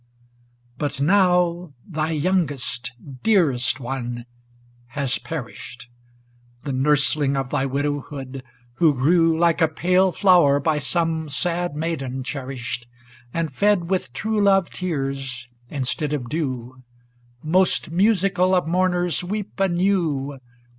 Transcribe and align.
VI 0.01 0.67
But 0.79 0.99
now, 1.01 1.73
thy 1.87 2.09
youngest, 2.09 2.91
dearest 3.21 3.79
one 3.79 4.25
has 4.87 5.19
perished, 5.19 5.87
The 6.63 6.73
nursling 6.73 7.37
of 7.37 7.51
thy 7.51 7.67
widowhood, 7.67 8.41
who 8.77 8.95
grew. 8.95 9.37
Like 9.37 9.61
a 9.61 9.67
pale 9.67 10.11
flower 10.11 10.59
by 10.59 10.79
some 10.79 11.29
sad 11.29 11.75
maiden 11.75 12.23
cherished 12.23 12.87
And 13.31 13.53
fed 13.53 13.91
with 13.91 14.11
true 14.11 14.41
love 14.41 14.71
tears 14.71 15.47
instead 15.69 16.13
of 16.13 16.29
dew; 16.29 16.81
Most 17.43 17.91
musical 17.91 18.55
of 18.55 18.65
mourners, 18.67 19.23
weep 19.23 19.59
anew 19.59 20.39